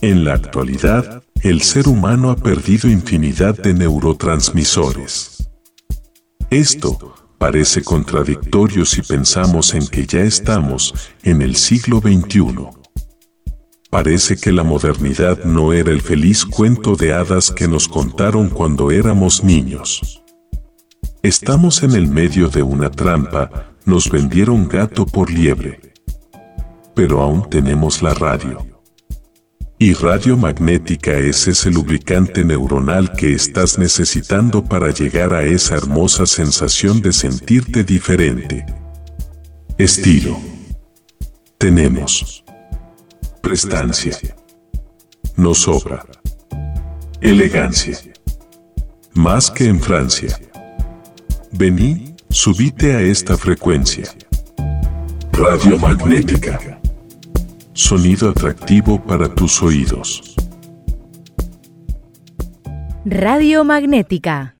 En 0.00 0.24
la 0.24 0.34
actualidad, 0.34 1.24
el 1.42 1.60
ser 1.60 1.88
humano 1.88 2.30
ha 2.30 2.36
perdido 2.36 2.88
infinidad 2.88 3.56
de 3.56 3.74
neurotransmisores. 3.74 5.48
Esto 6.50 7.16
parece 7.36 7.82
contradictorio 7.82 8.84
si 8.84 9.02
pensamos 9.02 9.74
en 9.74 9.88
que 9.88 10.06
ya 10.06 10.20
estamos 10.20 10.94
en 11.24 11.42
el 11.42 11.56
siglo 11.56 11.98
XXI. 11.98 12.68
Parece 13.90 14.36
que 14.36 14.52
la 14.52 14.62
modernidad 14.62 15.42
no 15.42 15.72
era 15.72 15.90
el 15.90 16.00
feliz 16.00 16.44
cuento 16.44 16.94
de 16.94 17.12
hadas 17.12 17.50
que 17.50 17.66
nos 17.66 17.88
contaron 17.88 18.50
cuando 18.50 18.92
éramos 18.92 19.42
niños. 19.42 20.22
Estamos 21.24 21.82
en 21.82 21.96
el 21.96 22.06
medio 22.06 22.48
de 22.48 22.62
una 22.62 22.88
trampa, 22.88 23.74
nos 23.84 24.08
vendieron 24.08 24.68
gato 24.68 25.06
por 25.06 25.28
liebre. 25.28 25.80
Pero 26.94 27.20
aún 27.20 27.50
tenemos 27.50 28.00
la 28.00 28.14
radio. 28.14 28.77
Y 29.80 29.94
radio 29.94 30.36
magnética 30.36 31.12
es 31.12 31.46
ese 31.46 31.70
lubricante 31.70 32.44
neuronal 32.44 33.12
que 33.12 33.32
estás 33.32 33.78
necesitando 33.78 34.64
para 34.64 34.90
llegar 34.90 35.32
a 35.32 35.44
esa 35.44 35.76
hermosa 35.76 36.26
sensación 36.26 37.00
de 37.00 37.12
sentirte 37.12 37.84
diferente. 37.84 38.66
Estilo. 39.78 40.36
Tenemos. 41.58 42.42
Prestancia. 43.40 44.18
Nos 45.36 45.58
sobra. 45.58 46.04
Elegancia. 47.20 48.00
Más 49.14 49.48
que 49.48 49.66
en 49.66 49.80
Francia. 49.80 50.40
Vení, 51.52 52.16
subite 52.30 52.96
a 52.96 53.00
esta 53.00 53.36
frecuencia. 53.36 54.12
Radio 55.32 55.78
magnética. 55.78 56.78
Sonido 57.80 58.30
atractivo 58.30 59.00
para 59.00 59.32
tus 59.32 59.62
oídos. 59.62 60.34
Radio 63.04 63.62
Magnética 63.62 64.56